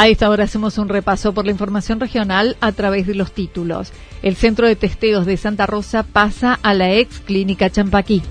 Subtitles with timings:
[0.00, 3.92] A esta hora hacemos un repaso por la información regional a través de los títulos.
[4.22, 8.22] El Centro de Testeos de Santa Rosa pasa a la ex Clínica Champaquí.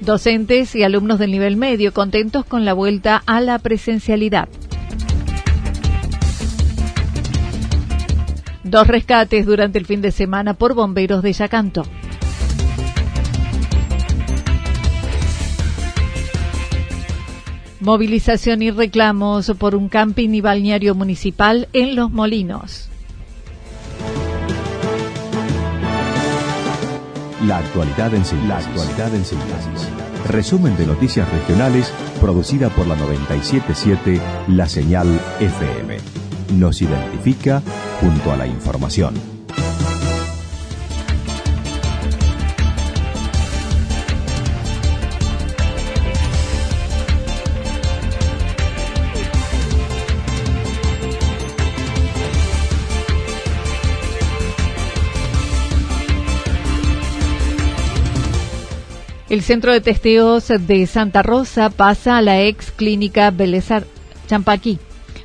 [0.00, 4.48] Docentes y alumnos del nivel medio contentos con la vuelta a la presencialidad.
[8.64, 11.84] Dos rescates durante el fin de semana por bomberos de Yacanto.
[17.80, 22.90] Movilización y reclamos por un camping y balneario municipal en Los Molinos.
[27.46, 28.48] La actualidad en síntesis.
[28.48, 29.88] La actualidad en síntesis.
[30.28, 35.08] Resumen de noticias regionales producida por la 977 La Señal
[35.40, 35.96] FM.
[36.58, 37.62] Nos identifica
[38.02, 39.29] junto a la información.
[59.30, 63.84] El centro de testeos de Santa Rosa pasa a la ex clínica Belezar
[64.26, 64.80] Champaquí.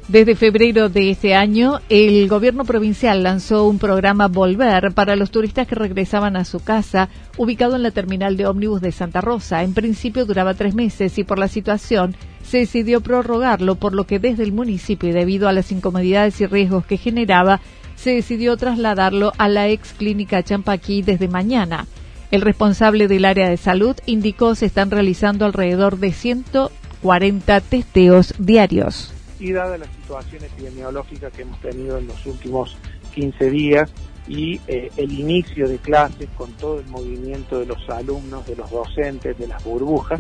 [0.08, 5.66] Desde febrero de este año, el gobierno provincial lanzó un programa Volver para los turistas
[5.66, 9.64] que regresaban a su casa, ubicado en la terminal de ómnibus de Santa Rosa.
[9.64, 14.20] En principio duraba tres meses y por la situación se decidió prorrogarlo, por lo que
[14.20, 17.60] desde el municipio debido a las incomodidades y riesgos que generaba,
[17.96, 21.88] se decidió trasladarlo a la ex clínica Champaquí desde mañana.
[22.32, 29.14] El responsable del área de salud indicó se están realizando alrededor de 140 testeos diarios.
[29.40, 32.78] Y dada la situación epidemiológica que hemos tenido en los últimos
[33.14, 33.92] 15 días
[34.28, 38.72] y eh, el inicio de clases con todo el movimiento de los alumnos, de los
[38.72, 40.20] docentes, de las burbujas,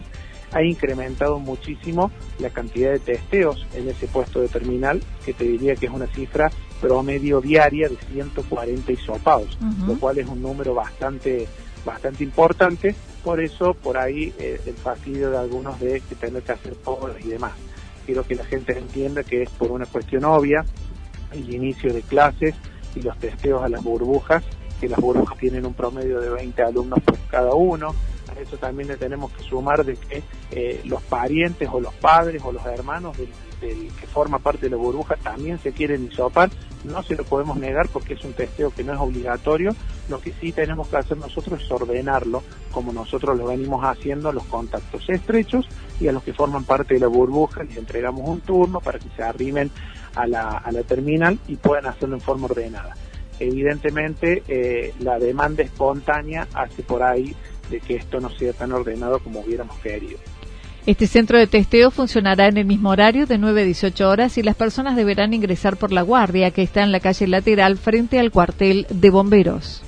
[0.51, 5.75] ha incrementado muchísimo la cantidad de testeos en ese puesto de terminal, que te diría
[5.75, 11.47] que es una cifra promedio diaria de 140 hisopados, lo cual es un número bastante
[11.85, 16.51] bastante importante, por eso por ahí eh, el fastidio de algunos de que tener que
[16.51, 17.53] hacer pobres y demás.
[18.05, 20.65] Quiero que la gente entienda que es por una cuestión obvia
[21.31, 22.55] el inicio de clases
[22.95, 24.43] y los testeos a las burbujas,
[24.79, 27.95] que las burbujas tienen un promedio de 20 alumnos por cada uno.
[28.35, 32.41] A eso también le tenemos que sumar de que eh, los parientes o los padres
[32.43, 33.29] o los hermanos del,
[33.61, 36.49] del, que forma parte de la burbuja también se quieren hisopar
[36.85, 39.75] no se lo podemos negar porque es un testeo que no es obligatorio.
[40.09, 44.45] Lo que sí tenemos que hacer nosotros es ordenarlo, como nosotros lo venimos haciendo, los
[44.45, 45.67] contactos estrechos
[45.99, 49.09] y a los que forman parte de la burbuja les entregamos un turno para que
[49.15, 49.71] se arrimen
[50.15, 52.95] a la, a la terminal y puedan hacerlo en forma ordenada.
[53.39, 57.35] Evidentemente, eh, la demanda espontánea hace por ahí
[57.69, 60.19] de que esto no sea tan ordenado como hubiéramos querido.
[60.85, 64.43] Este centro de testeo funcionará en el mismo horario de 9 a 18 horas y
[64.43, 68.29] las personas deberán ingresar por la guardia que está en la calle lateral frente al
[68.29, 69.81] cuartel de bomberos.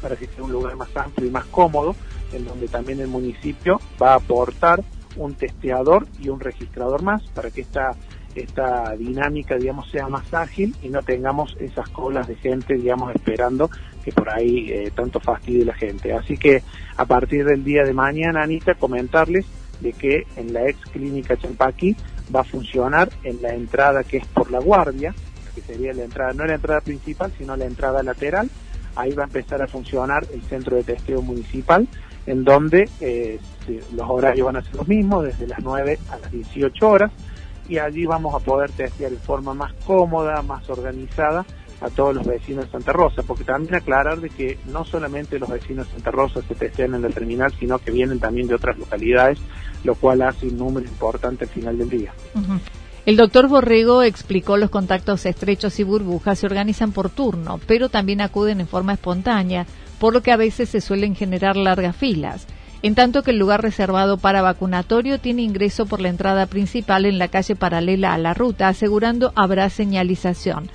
[0.00, 1.94] Para que sea un lugar más amplio y más cómodo,
[2.32, 4.82] en donde también el municipio va a aportar
[5.16, 7.90] un testeador y un registrador más para que esta,
[8.34, 13.68] esta dinámica, digamos, sea más ágil y no tengamos esas colas de gente, digamos, esperando
[14.02, 16.14] que por ahí eh, tanto fastidie la gente.
[16.14, 16.62] Así que
[16.96, 19.44] a partir del día de mañana, Anita, comentarles
[19.82, 21.96] de que en la ex clínica Champaqui
[22.34, 25.14] va a funcionar en la entrada que es por la guardia,
[25.54, 28.48] que sería la entrada, no la entrada principal, sino la entrada lateral.
[28.94, 31.88] Ahí va a empezar a funcionar el centro de testeo municipal,
[32.26, 33.38] en donde eh,
[33.94, 37.10] los horarios van a ser los mismos, desde las 9 a las 18 horas,
[37.68, 41.44] y allí vamos a poder testear de forma más cómoda, más organizada
[41.82, 45.48] a todos los vecinos de Santa Rosa, porque también aclarar de que no solamente los
[45.48, 48.78] vecinos de Santa Rosa se testean en la terminal, sino que vienen también de otras
[48.78, 49.38] localidades,
[49.84, 52.12] lo cual hace un número importante al final del día.
[53.04, 58.20] El doctor Borrego explicó los contactos estrechos y burbujas se organizan por turno, pero también
[58.20, 59.66] acuden en forma espontánea,
[59.98, 62.46] por lo que a veces se suelen generar largas filas.
[62.82, 67.18] En tanto que el lugar reservado para vacunatorio tiene ingreso por la entrada principal en
[67.18, 70.68] la calle paralela a la ruta, asegurando habrá señalización.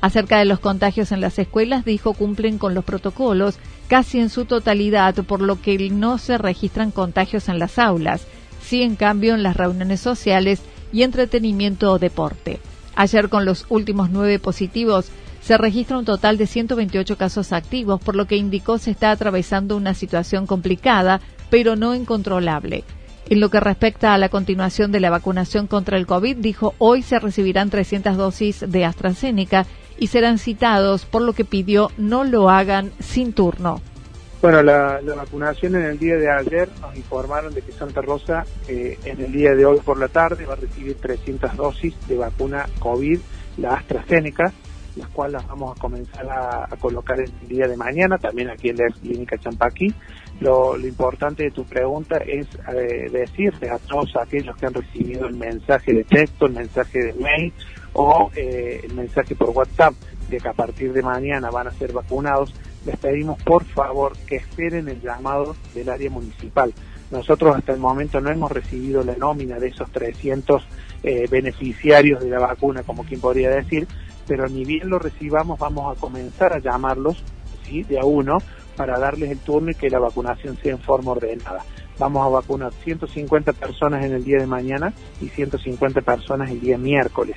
[0.00, 3.58] Acerca de los contagios en las escuelas, dijo cumplen con los protocolos
[3.88, 8.26] casi en su totalidad, por lo que no se registran contagios en las aulas,
[8.62, 10.62] sí en cambio en las reuniones sociales
[10.92, 12.60] y entretenimiento o deporte.
[12.96, 15.10] Ayer con los últimos nueve positivos
[15.42, 19.76] se registra un total de 128 casos activos, por lo que indicó se está atravesando
[19.76, 21.20] una situación complicada,
[21.50, 22.84] pero no incontrolable.
[23.28, 27.02] En lo que respecta a la continuación de la vacunación contra el COVID, dijo hoy
[27.02, 29.66] se recibirán 300 dosis de AstraZeneca
[30.00, 33.80] y serán citados, por lo que pidió no lo hagan sin turno.
[34.42, 38.98] Bueno, la, vacunación en el día de ayer nos informaron de que Santa Rosa eh,
[39.04, 42.66] en el día de hoy por la tarde va a recibir 300 dosis de vacuna
[42.78, 43.20] COVID,
[43.58, 44.50] la AstraZeneca,
[44.96, 48.86] las cuales vamos a comenzar a, colocar el día de mañana, también aquí en la
[48.88, 49.92] clínica Champaquí.
[50.40, 55.92] Lo, importante de tu pregunta es eh, a todos aquellos que han recibido el mensaje
[55.92, 57.52] de texto, el mensaje de mail
[57.92, 59.94] o eh, el mensaje por WhatsApp
[60.28, 62.54] de que a partir de mañana van a ser vacunados,
[62.86, 66.72] les pedimos por favor que esperen el llamado del área municipal.
[67.10, 70.62] Nosotros hasta el momento no hemos recibido la nómina de esos 300
[71.02, 73.88] eh, beneficiarios de la vacuna, como quien podría decir,
[74.26, 77.22] pero ni bien lo recibamos vamos a comenzar a llamarlos
[77.64, 77.82] ¿sí?
[77.82, 78.38] de a uno
[78.76, 81.64] para darles el turno y que la vacunación sea en forma ordenada.
[81.98, 86.78] Vamos a vacunar 150 personas en el día de mañana y 150 personas el día
[86.78, 87.36] miércoles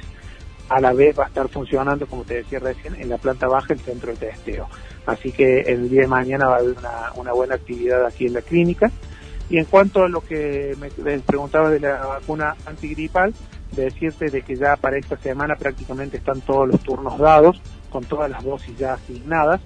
[0.74, 3.74] a la vez va a estar funcionando, como te decía recién, en la planta baja
[3.74, 4.68] el centro de testeo.
[5.06, 6.76] Así que el día de mañana va a haber
[7.16, 8.92] una, buena actividad aquí en la clínica.
[9.52, 13.36] Y en cuanto a lo que me preguntaba de la vacuna antigripal,
[13.72, 17.62] de decirte de que ya para esta semana prácticamente están todos los turnos dados,
[17.92, 19.62] con todas las dosis ya asignadas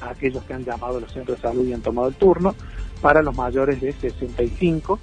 [0.00, 2.56] a aquellos que han llamado a los centros de salud y han tomado el turno,
[3.00, 4.98] para los mayores de 65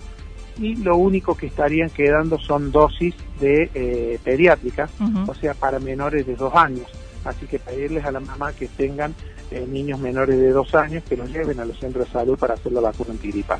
[0.59, 4.89] y lo único que estarían quedando son dosis de eh, pediátrica,
[5.27, 6.87] o sea, para menores de dos años.
[7.23, 9.13] Así que pedirles a la mamá que tengan
[9.51, 12.53] eh, niños menores de dos años que los lleven a los centros de salud para
[12.53, 13.59] hacer la vacuna antigripal.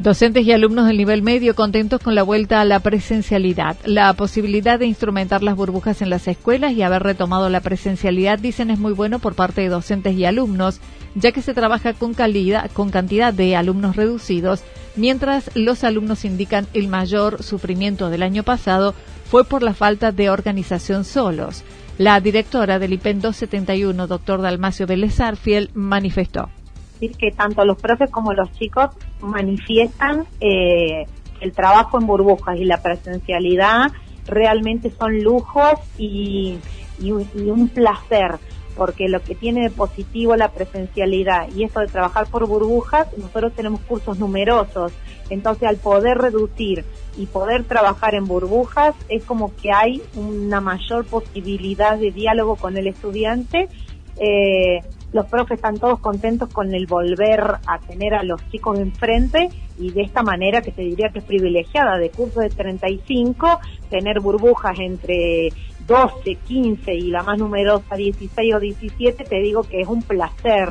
[0.00, 3.76] Docentes y alumnos del nivel medio contentos con la vuelta a la presencialidad.
[3.84, 8.70] La posibilidad de instrumentar las burbujas en las escuelas y haber retomado la presencialidad, dicen,
[8.70, 10.80] es muy bueno por parte de docentes y alumnos,
[11.14, 14.62] ya que se trabaja con, calidad, con cantidad de alumnos reducidos,
[14.96, 18.94] mientras los alumnos indican el mayor sufrimiento del año pasado
[19.26, 21.62] fue por la falta de organización solos.
[21.98, 26.48] La directora del IPEN 271, doctor Dalmacio Vélez Fiel, manifestó
[27.08, 31.06] que tanto los profes como los chicos manifiestan eh,
[31.40, 33.92] el trabajo en burbujas y la presencialidad
[34.26, 36.58] realmente son lujos y,
[37.02, 38.38] un placer
[38.76, 43.52] porque lo que tiene de positivo la presencialidad y esto de trabajar por burbujas, nosotros
[43.54, 44.92] tenemos cursos numerosos,
[45.30, 46.84] entonces al poder reducir
[47.16, 52.76] y poder trabajar en burbujas es como que hay una mayor posibilidad de diálogo con
[52.76, 53.68] el estudiante
[54.18, 54.80] eh,
[55.12, 59.48] los profes están todos contentos con el volver a tener a los chicos enfrente
[59.78, 64.20] y de esta manera que te diría que es privilegiada, de curso de 35, tener
[64.20, 65.48] burbujas entre
[65.86, 70.68] 12, 15 y la más numerosa 16 o 17, te digo que es un placer.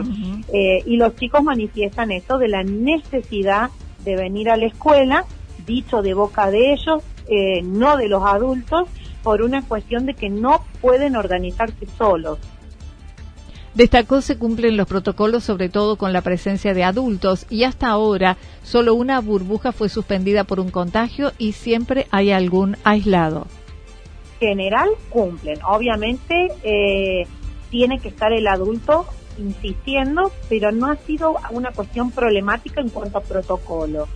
[0.53, 3.71] Eh, y los chicos manifiestan esto de la necesidad
[4.05, 5.25] de venir a la escuela,
[5.65, 8.87] dicho de boca de ellos, eh, no de los adultos,
[9.23, 12.39] por una cuestión de que no pueden organizarse solos.
[13.73, 18.37] Destacó se cumplen los protocolos sobre todo con la presencia de adultos y hasta ahora
[18.63, 23.47] solo una burbuja fue suspendida por un contagio y siempre hay algún aislado.
[24.39, 27.27] General cumplen, obviamente eh,
[27.69, 29.05] tiene que estar el adulto
[29.37, 34.07] insistiendo, pero no ha sido una cuestión problemática en cuanto a protocolo.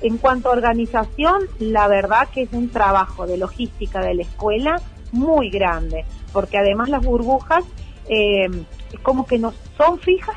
[0.00, 4.80] En cuanto a organización, la verdad que es un trabajo de logística de la escuela
[5.12, 7.64] muy grande, porque además las burbujas
[8.08, 8.48] eh,
[8.94, 10.36] es como que no son fijas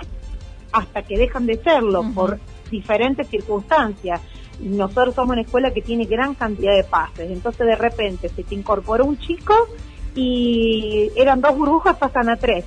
[0.72, 4.22] hasta que dejan de serlo por diferentes circunstancias.
[4.60, 8.56] Nosotros somos una escuela que tiene gran cantidad de pases, entonces de repente se te
[8.56, 9.54] incorpora un chico
[10.16, 12.66] y eran dos burbujas, pasan a tres.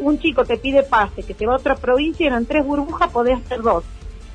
[0.00, 3.38] Un chico te pide pase, que te va a otra provincia, eran tres burbujas, podés
[3.38, 3.84] hacer dos.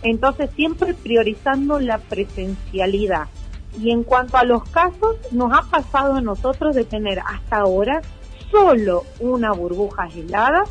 [0.04, 3.28] Entonces, siempre priorizando la presencialidad.
[3.82, 8.02] Y en cuanto a los casos, nos ha pasado a nosotros de tener hasta ahora
[8.52, 10.64] solo una burbuja aislada,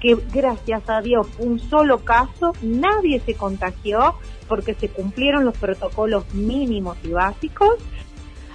[0.00, 4.14] que gracias a Dios un solo caso, nadie se contagió
[4.48, 7.74] porque se cumplieron los protocolos mínimos y básicos.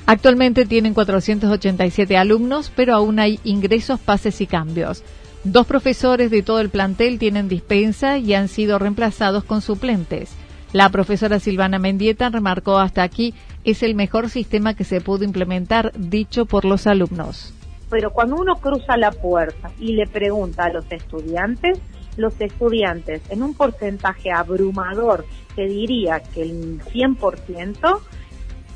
[0.06, 5.04] Actualmente tienen 487 alumnos, pero aún hay ingresos, pases y cambios.
[5.44, 10.32] Dos profesores de todo el plantel tienen dispensa y han sido reemplazados con suplentes.
[10.74, 13.34] La profesora Silvana Mendieta remarcó hasta aquí
[13.64, 17.54] es el mejor sistema que se pudo implementar, dicho por los alumnos.
[17.92, 21.78] Pero cuando uno cruza la puerta y le pregunta a los estudiantes,
[22.16, 28.00] los estudiantes en un porcentaje abrumador, te diría que el 100%,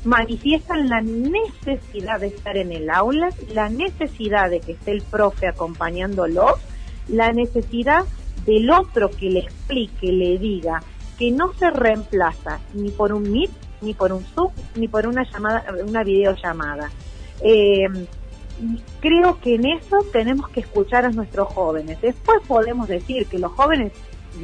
[0.04, 5.48] manifiestan la necesidad de estar en el aula, la necesidad de que esté el profe
[5.48, 6.52] acompañándolos,
[7.08, 8.04] la necesidad
[8.44, 10.82] del otro que le explique, le diga
[11.18, 15.24] que no se reemplaza ni por un Meet, ni por un Zoom, ni por una
[15.24, 16.90] llamada, una videollamada.
[17.40, 17.86] Eh,
[19.00, 22.00] creo que en eso tenemos que escuchar a nuestros jóvenes.
[22.00, 23.92] Después podemos decir que los jóvenes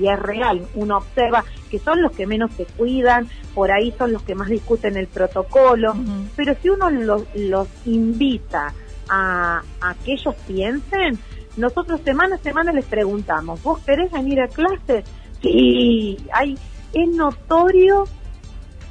[0.00, 4.12] y es real, uno observa que son los que menos se cuidan, por ahí son
[4.12, 5.94] los que más discuten el protocolo,
[6.36, 8.72] pero si uno los, los invita
[9.08, 11.18] a, a, que ellos piensen,
[11.56, 15.04] nosotros semana a semana les preguntamos, ¿vos querés venir a clase?
[15.42, 16.56] Sí, hay,
[16.94, 18.04] es notorio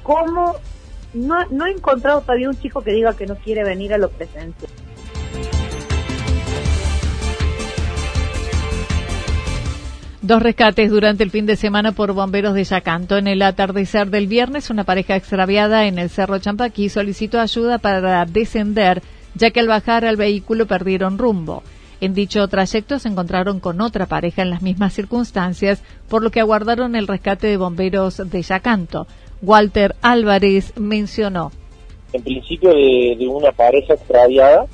[0.03, 0.55] cómo
[1.13, 4.09] no, no he encontrado todavía un chico que diga que no quiere venir a lo
[4.09, 4.71] presencial.
[10.21, 13.17] Dos rescates durante el fin de semana por bomberos de Yacanto.
[13.17, 18.23] En el atardecer del viernes, una pareja extraviada en el Cerro Champaquí solicitó ayuda para
[18.25, 19.01] descender,
[19.33, 21.63] ya que al bajar al vehículo perdieron rumbo.
[22.01, 26.39] En dicho trayecto se encontraron con otra pareja en las mismas circunstancias, por lo que
[26.39, 29.07] aguardaron el rescate de bomberos de Yacanto.
[29.41, 31.51] Walter Álvarez mencionó.
[32.13, 34.67] En principio de, una pareja extraviada,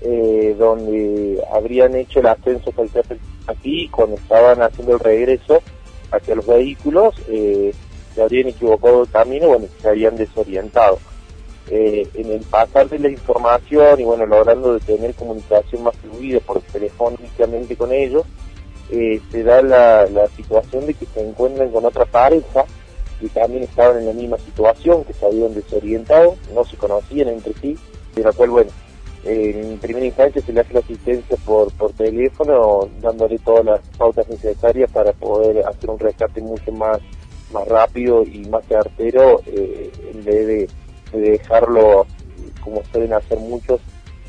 [0.00, 3.16] eh, donde habrían hecho el ascenso al Cerro
[3.48, 5.62] aquí cuando estaban haciendo el regreso
[6.10, 7.74] hacia los vehículos eh,
[8.14, 10.98] se habían equivocado el camino, bueno, se habían desorientado.
[11.70, 16.40] Eh, en el pasar de la información y bueno, logrando de tener comunicación más fluida
[16.40, 18.24] por telefónicamente con ellos,
[18.90, 22.64] eh, se da la, la situación de que se encuentran con otra pareja
[23.20, 27.52] que también estaban en la misma situación, que se habían desorientado, no se conocían entre
[27.54, 27.76] sí,
[28.14, 28.70] de la cual, bueno,
[29.28, 34.26] en primera instancia se le hace la asistencia por, por teléfono, dándole todas las pautas
[34.28, 36.98] necesarias para poder hacer un rescate mucho más,
[37.52, 40.68] más rápido y más certero, eh, en vez de,
[41.12, 42.06] dejarlo,
[42.62, 43.80] como suelen hacer muchos,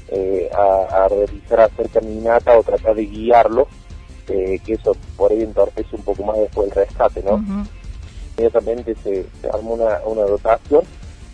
[0.09, 3.67] eh, a, realizar, hacer caminata o tratar de guiarlo,
[4.27, 7.43] eh, que eso por ahí entorpece un poco más después del rescate, ¿no?
[8.37, 10.83] Inmediatamente se, se arma una, una dotación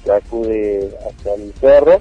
[0.04, 2.00] que acude hacia el cerro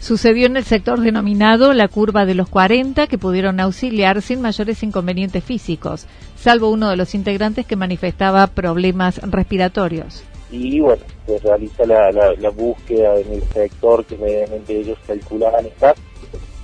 [0.00, 4.82] Sucedió en el sector denominado la curva de los 40, que pudieron auxiliar sin mayores
[4.82, 10.24] inconvenientes físicos, salvo uno de los integrantes que manifestaba problemas respiratorios.
[10.50, 15.94] Y bueno, se realiza la, búsqueda en el sector que medianamente ellos calculaban estar,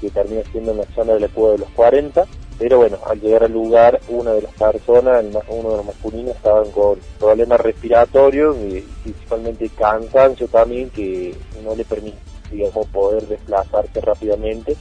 [0.00, 2.24] que termina siendo en la zona de la curva de los 40,
[2.58, 6.70] pero bueno, al llegar al lugar, una de las personas, uno de los masculinos, estaban
[6.70, 12.16] con problemas respiratorios y principalmente cansancio también, que no le permite
[12.50, 14.76] digamos, poder desplazarse rápidamente,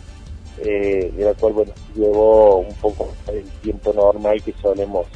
[0.59, 5.07] eh, de la cual, bueno, llevó un poco el tiempo normal que solemos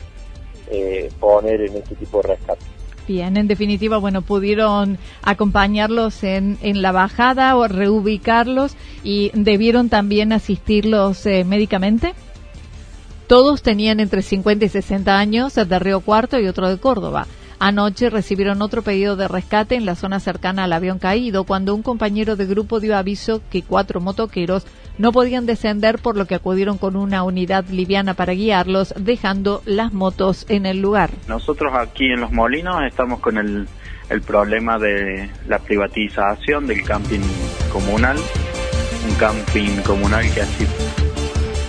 [0.69, 2.65] eh, poner en este tipo de rescate.
[3.07, 10.31] Bien, en definitiva, bueno, pudieron acompañarlos en, en la bajada o reubicarlos y debieron también
[10.31, 12.13] asistirlos eh, médicamente.
[13.25, 17.25] Todos tenían entre 50 y 60 años, de Río Cuarto y otro de Córdoba.
[17.59, 21.83] Anoche recibieron otro pedido de rescate en la zona cercana al avión caído cuando un
[21.83, 24.65] compañero de grupo dio aviso que cuatro motoqueros
[24.97, 29.91] no podían descender por lo que acudieron con una unidad liviana para guiarlos, dejando las
[29.91, 31.09] motos en el lugar.
[31.27, 33.67] Nosotros aquí en Los Molinos estamos con el,
[34.09, 37.19] el problema de la privatización del camping
[37.73, 38.17] comunal,
[39.05, 40.65] un camping comunal que así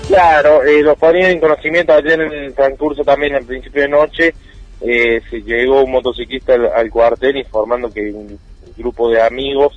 [0.06, 4.34] Claro, eh, lo ponían en conocimiento ayer en el transcurso también al principio de noche
[4.80, 8.38] eh, se llegó un motociclista al, cuartel informando que un
[8.76, 9.76] grupo de amigos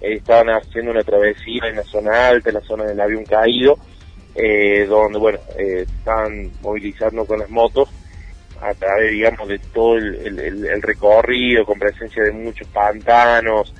[0.00, 3.78] eh, estaban haciendo una travesía en la zona alta, en la zona del avión caído,
[4.34, 7.88] eh, donde, bueno, eh, estaban movilizando con las motos
[8.60, 13.74] a través, digamos, de todo el, recorrido, con presencia de muchos pantanos,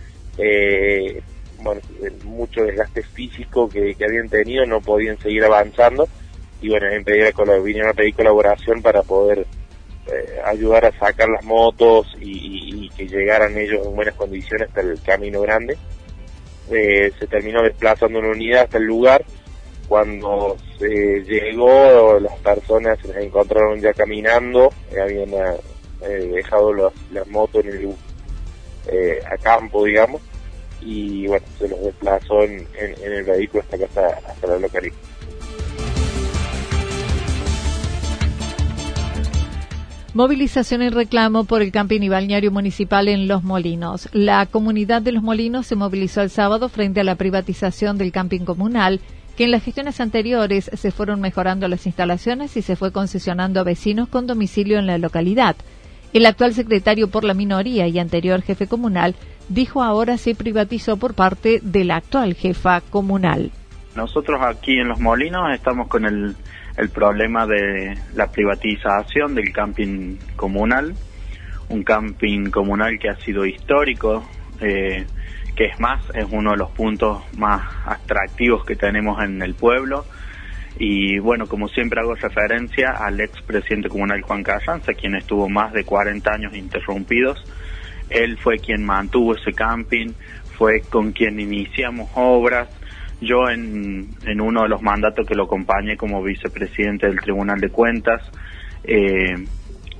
[1.62, 1.80] bueno,
[2.24, 6.08] mucho desgaste físico que, habían tenido, no podían seguir avanzando
[6.60, 6.88] y bueno,
[7.62, 9.46] vinieron a pedir colaboración para poder
[10.06, 15.00] eh, ayudar a sacar las motos y, que llegaran ellos en buenas condiciones hasta el
[15.00, 15.78] camino grande.
[16.70, 19.24] Eh, se terminó desplazando una unidad hasta el lugar.
[19.88, 25.30] Cuando se llegó, las personas se las encontraron ya caminando, habían
[26.32, 27.70] dejado las motos en
[28.88, 30.22] el, a campo, digamos,
[30.80, 34.94] y bueno, se los desplazó en, el vehículo hasta acá, hasta la localidad.
[40.14, 44.10] Movilización y reclamo por el camping y balneario municipal en Los Molinos.
[44.12, 48.40] La comunidad de Los Molinos se movilizó el sábado frente a la privatización del camping
[48.40, 49.00] comunal,
[49.38, 53.64] que en las gestiones anteriores se fueron mejorando las instalaciones y se fue concesionando a
[53.64, 55.56] vecinos con domicilio en la localidad.
[56.12, 59.14] El actual secretario por la minoría y anterior jefe comunal
[59.48, 63.50] dijo ahora se privatizó por parte de la actual jefa comunal.
[63.96, 66.36] Nosotros aquí en Los Molinos estamos con el
[66.76, 70.94] el problema de la privatización del camping comunal,
[71.68, 74.28] un camping comunal que ha sido histórico,
[74.60, 75.04] eh,
[75.54, 80.06] que es más, es uno de los puntos más atractivos que tenemos en el pueblo.
[80.78, 85.72] Y bueno, como siempre hago referencia al ex presidente comunal Juan Carranza, quien estuvo más
[85.72, 87.44] de 40 años interrumpidos.
[88.08, 90.12] Él fue quien mantuvo ese camping,
[90.56, 92.68] fue con quien iniciamos obras,
[93.22, 98.20] yo en, uno de los mandatos que lo acompañé como vicepresidente del Tribunal de Cuentas,
[98.84, 99.46] eh,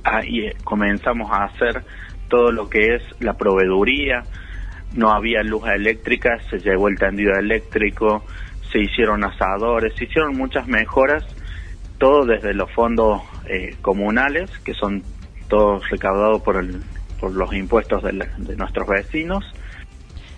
[0.03, 1.83] ahí comenzamos a hacer
[2.27, 4.23] todo lo que es la proveeduría,
[4.93, 8.25] no había luz eléctrica, se llevó el tendido eléctrico,
[8.71, 11.23] se hicieron asadores, se hicieron muchas mejoras,
[11.97, 15.01] todo desde los fondos eh, comunales, que son
[15.47, 16.81] todos recaudados por, el,
[17.19, 19.45] por los impuestos de, de nuestros vecinos,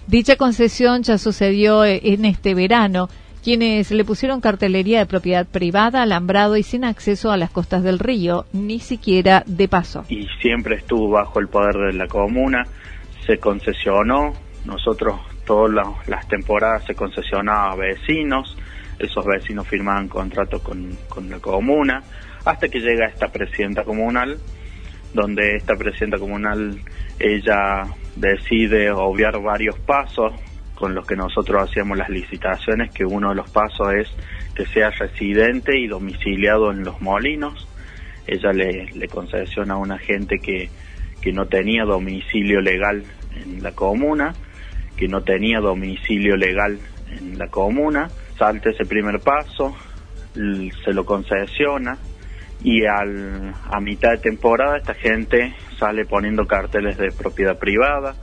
[0.08, 3.10] Dicha concesión ya sucedió eh, en este verano,
[3.44, 7.98] quienes le pusieron cartelería de propiedad privada, alambrado y sin acceso a las costas del
[7.98, 10.06] río, ni siquiera de paso.
[10.10, 12.66] Y siempre estuvo bajo el poder de la comuna,
[13.26, 14.34] se concesionó,
[14.66, 18.56] nosotros todas las temporadas se concesionaba a vecinos,
[19.00, 22.04] esos vecinos firmaban contratos con, con la comuna,
[22.46, 24.38] hasta que llega esta presidenta comunal,
[25.16, 26.78] donde esta presidenta comunal,
[27.20, 30.34] ella decide obviar varios pasos
[30.76, 34.10] con los que nosotros hacíamos las licitaciones, que uno de los pasos es
[34.54, 37.68] que sea residente y domiciliado en los molinos.
[38.28, 40.70] Ella le, le concesiona a una gente que,
[41.22, 43.04] que no tenía domicilio legal
[43.42, 44.34] en la comuna,
[44.98, 46.78] que no tenía domicilio legal
[47.10, 49.76] en la comuna, salta ese primer paso,
[50.34, 51.98] se lo concesiona
[52.64, 58.16] y al, a mitad de temporada esta gente sale poniendo carteles de propiedad privada,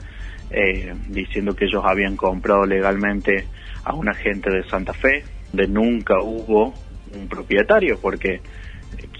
[0.49, 3.47] eh, diciendo que ellos habían comprado legalmente
[3.83, 6.73] a una gente de Santa Fe, de nunca hubo
[7.15, 8.41] un propietario, porque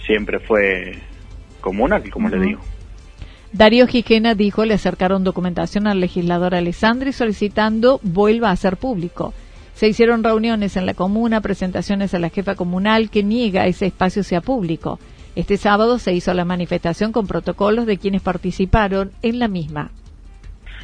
[0.05, 0.97] siempre fue
[1.61, 2.61] comunal, como le digo.
[3.53, 9.33] Darío Gijena dijo le acercaron documentación al legislador Alessandri solicitando vuelva a ser público.
[9.73, 14.23] Se hicieron reuniones en la comuna, presentaciones a la jefa comunal que niega ese espacio
[14.23, 14.99] sea público.
[15.35, 19.89] Este sábado se hizo la manifestación con protocolos de quienes participaron en la misma.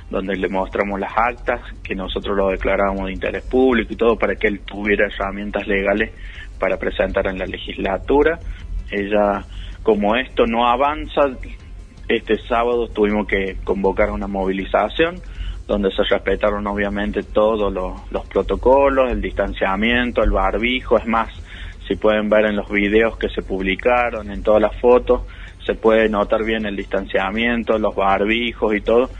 [0.09, 4.35] Donde le mostramos las actas, que nosotros lo declarábamos de interés público y todo para
[4.35, 6.11] que él tuviera herramientas legales
[6.57, 8.39] para presentar en la legislatura.
[8.89, 9.45] Ella,
[9.83, 11.21] como esto no avanza,
[12.07, 15.21] este sábado tuvimos que convocar una movilización
[15.69, 21.29] donde se respetaron obviamente todos los, protocolos, el distanciamiento, el barbijo, es más,
[21.87, 25.21] si pueden ver en los videos que se publicaron, en todas las fotos,
[25.63, 29.11] se puede notar bien el distanciamiento, los barbijos y todo.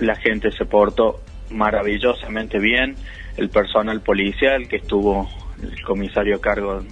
[0.00, 1.20] La gente se portó
[1.50, 2.96] maravillosamente bien,
[3.36, 5.28] el personal policial que estuvo,
[5.62, 6.82] el comisario a cargo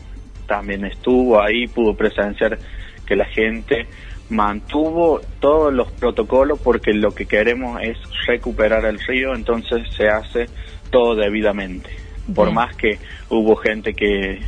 [0.46, 2.59] también estuvo ahí, pudo presenciar
[3.04, 3.88] que la gente
[4.30, 10.46] mantuvo todos los protocolos porque lo que queremos es recuperar el río, entonces se hace
[10.90, 11.90] todo debidamente.
[12.34, 14.40] Por más que hubo gente que,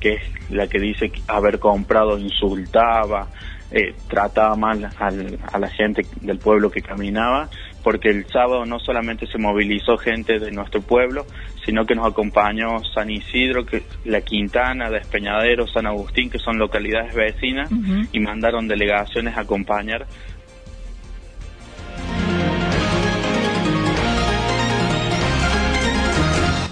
[0.00, 3.28] que es la que dice haber comprado insultaba,
[3.70, 7.48] eh, trataba mal a la gente del pueblo que caminaba,
[7.82, 11.26] porque el sábado no solamente se movilizó gente de nuestro pueblo,
[11.64, 17.14] sino que nos acompañó San Isidro, que la Quintana, Despeñadero, San Agustín, que son localidades
[17.14, 17.70] vecinas,
[18.12, 20.06] y mandaron delegaciones a acompañar.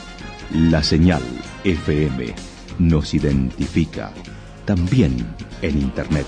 [0.53, 1.21] La señal
[1.63, 2.33] FM
[2.79, 4.11] nos identifica
[4.65, 5.15] también
[5.61, 6.25] en Internet.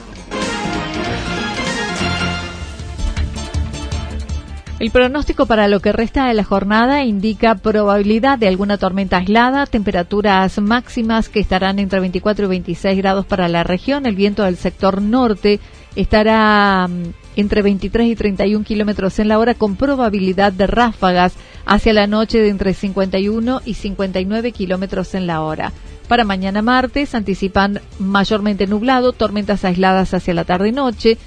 [4.82, 9.68] El pronóstico para lo que resta de la jornada indica probabilidad de alguna tormenta aislada,
[9.68, 14.08] temperaturas máximas que estarán entre 24 y 26 grados para la región.
[14.08, 15.60] El viento del sector norte
[15.96, 21.34] estará mm, entre 23 y 31 kilómetros en la hora con probabilidad de ráfagas
[21.66, 25.72] hacia la noche de entre 51 y 59 kilómetros en la hora.
[26.08, 31.18] Para mañana martes anticipan mayormente nublado, tormentas aisladas hacia la tarde y noche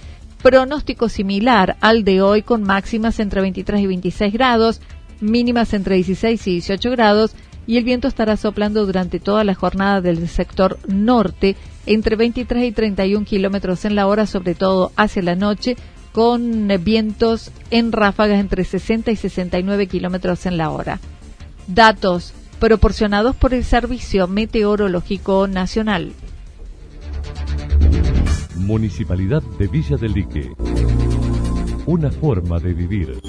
[0.42, 4.82] pronóstico similar al de hoy con máximas entre 23 y 26 grados,
[5.20, 7.34] mínimas entre 16 y 18 grados
[7.66, 12.72] y el viento estará soplando durante toda la jornada del sector norte entre 23 y
[12.72, 15.76] 31 kilómetros en la hora, sobre todo hacia la noche,
[16.12, 21.00] con vientos en ráfagas entre 60 y 69 kilómetros en la hora.
[21.66, 26.12] Datos proporcionados por el Servicio Meteorológico Nacional.
[28.56, 30.52] Municipalidad de Villa del Lique.
[31.86, 33.20] Una forma de vivir.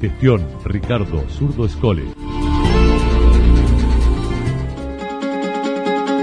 [0.00, 2.04] Gestión Ricardo Zurdo Escole.